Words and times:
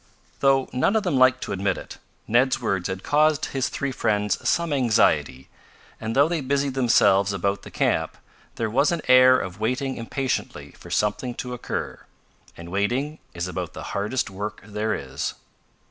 Though 0.39 0.67
none 0.73 0.95
of 0.95 1.03
them 1.03 1.15
liked 1.17 1.43
to 1.43 1.51
admit 1.51 1.77
it, 1.77 1.99
Ned's 2.27 2.59
words 2.59 2.87
had 2.87 3.03
caused 3.03 3.45
his 3.53 3.69
three 3.69 3.91
friends 3.91 4.49
some 4.49 4.73
anxiety, 4.73 5.47
and 5.99 6.15
though 6.15 6.27
they 6.27 6.41
busied 6.41 6.73
themselves 6.73 7.31
about 7.33 7.61
the 7.61 7.69
camp 7.69 8.17
there 8.55 8.67
was 8.67 8.91
an 8.91 9.03
air 9.07 9.37
of 9.37 9.59
waiting 9.59 9.97
impatiently 9.97 10.71
for 10.71 10.89
something 10.89 11.35
to 11.35 11.53
occur. 11.53 11.99
And 12.57 12.69
waiting 12.71 13.19
is 13.35 13.47
about 13.47 13.73
the 13.73 13.83
hardest 13.93 14.31
work 14.31 14.63
there 14.65 14.95
is. 14.95 15.35